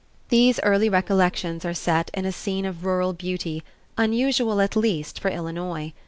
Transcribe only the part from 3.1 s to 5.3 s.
beauty, unusual at least for